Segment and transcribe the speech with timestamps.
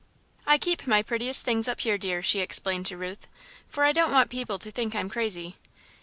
[0.47, 3.27] "I keep my prettiest things up here, dear," she explained to Ruth,
[3.67, 5.57] "for I don't want people to think I'm crazy."